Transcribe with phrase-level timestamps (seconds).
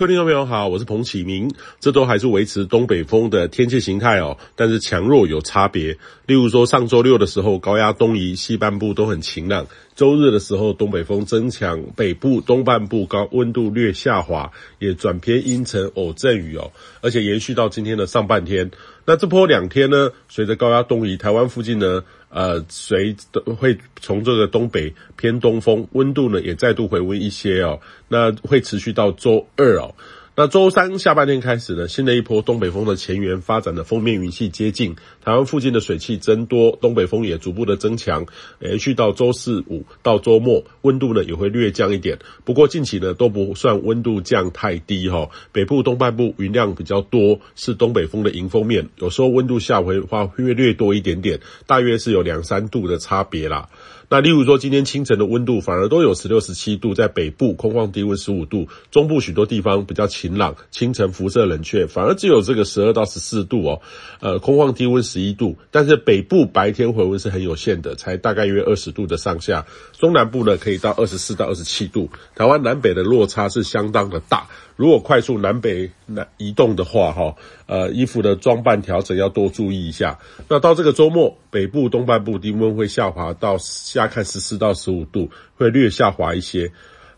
[0.00, 1.52] 各位听众朋友好，我是彭启明。
[1.78, 5.98] 这都还是维持东北风的天气形态哦，但是强弱有差别。
[6.24, 16.72] 例如说，上周六的时候，高压东移，西半部都很晴朗；周日的时候，东北风增强，北部东半部高温度略下滑，也转偏阴沉偶阵雨哦，
[17.02, 18.70] 而且延续到今天的上半天。
[19.10, 23.16] 那这波两天呢，随着高压东移，台湾附近呢，呃，随
[23.58, 27.80] 会从这个东北偏东风，温度呢也再度回温一些哦。
[28.06, 29.92] 那会持续到周二哦。
[30.40, 38.24] 那周三下半天开始呢，新的一波东北风的前缘发展的锋面云系接近台湾附近的水汽增多，东北风也逐步的增强，
[38.58, 42.18] 延续到周四五到周末，温度呢也会略降一点。
[42.42, 53.68] 不过近期呢都不算温度降太低哈，北部东半部云量比较多，是东北风的迎风面，有时候温度下回的话会略多一点点，大约是有两三度的差别啦。
[54.12, 63.80] 那例如说，今天清晨的温度反而都有十六、十七度，在北部空旷低温十五度，中部许多地方比较晴朗，清晨辐射冷却，反而只有这个十二到十四度哦，
[64.18, 69.64] 呃，空旷低温十一度，但是北部白天回温是很有限的，才大概约二十度的上下，
[69.96, 74.48] 中南部呢可以到二十四到二十七度，台湾南北的落差是相当的大。
[74.74, 77.34] 如果快速南北那移动的话，哈，
[77.66, 80.18] 呃，衣服的装扮调整要多注意一下。
[80.48, 86.72] 那到这个周末，北部东半部低温会下滑到下看十四到十五度，会略下滑一些。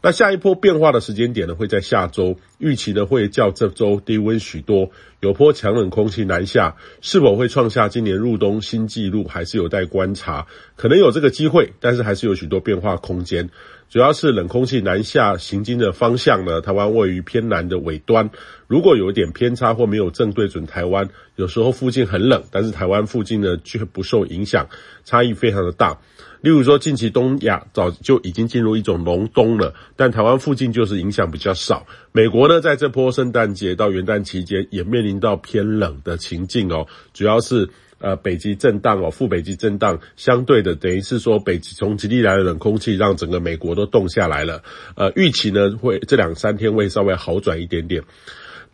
[0.05, 10.47] 那下一波变化的时间点呢，会在下周，预期呢会较这周低温许多，有波强冷空气南下，是否会创下今年入冬新纪录，还是有待观察，
[10.77, 13.51] 可能有这个机会，但是还是有许多变化空间。
[13.91, 18.31] 主要是冷空气南下行经的方向呢，台湾位于偏南的尾端，
[18.67, 24.69] 如果有一点偏差或没有正对准台湾，有时候附近很冷，但是台湾附近呢却不受影响，
[25.05, 25.99] 差异非常的大。
[26.41, 31.87] 例如说，近期东亚早就已经进入一种隆冬了，但台湾附近就是影响比较少。
[32.11, 37.71] 美国呢那，在这波圣诞节到元旦期间也面临到偏冷的情境哦，主要是。
[38.05, 44.61] 呃，北极震荡哦，副北极震荡，相对的等于是说，北极从极地来的冷空气让整个美国都冻下来了。
[44.97, 48.03] 呃，预期呢会这两三天会稍微好转一点点。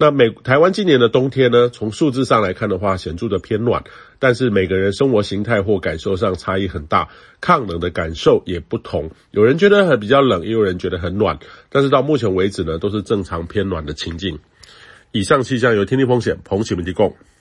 [0.01, 3.83] 那美台湾今年的冬天呢，从数字上来看的话，显著的偏暖，
[4.21, 7.09] 但是每个人生活形态或感受上差异很大，
[7.41, 9.11] 抗冷的感受也不同。
[9.33, 14.39] 有人觉得很比较冷，也有人觉得很暖，但是到目前为止呢，都是正常偏暖的情境。
[15.11, 17.17] 以上气象由天地风险彭启明提供。